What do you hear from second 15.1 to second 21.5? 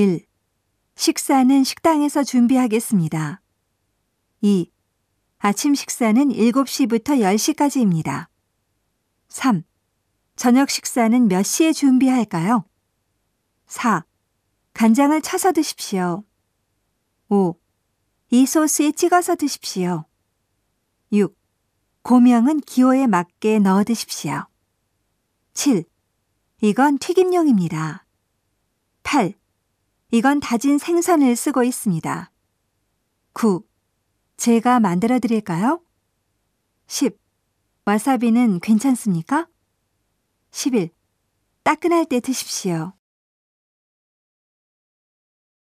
쳐서 드십시오. 5. 이 소스에 찍어서 드십시오. 6.